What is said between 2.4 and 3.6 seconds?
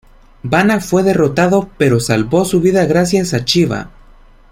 su vida gracias a